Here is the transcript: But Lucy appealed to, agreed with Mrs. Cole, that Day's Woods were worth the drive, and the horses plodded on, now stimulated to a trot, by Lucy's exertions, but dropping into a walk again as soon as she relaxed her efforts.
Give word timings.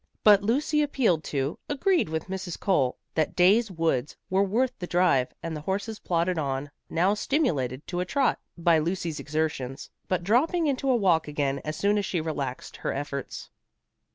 But 0.23 0.41
Lucy 0.41 0.81
appealed 0.81 1.23
to, 1.25 1.59
agreed 1.69 2.09
with 2.09 2.25
Mrs. 2.25 2.59
Cole, 2.59 2.97
that 3.13 3.35
Day's 3.35 3.69
Woods 3.69 4.17
were 4.31 4.41
worth 4.41 4.71
the 4.79 4.87
drive, 4.87 5.31
and 5.43 5.55
the 5.55 5.61
horses 5.61 5.99
plodded 5.99 6.39
on, 6.39 6.71
now 6.89 7.13
stimulated 7.13 7.85
to 7.85 7.99
a 7.99 8.05
trot, 8.05 8.39
by 8.57 8.79
Lucy's 8.79 9.19
exertions, 9.19 9.91
but 10.07 10.23
dropping 10.23 10.65
into 10.65 10.89
a 10.89 10.95
walk 10.95 11.27
again 11.27 11.59
as 11.63 11.75
soon 11.75 11.99
as 11.99 12.05
she 12.07 12.19
relaxed 12.19 12.77
her 12.77 12.91
efforts. 12.91 13.51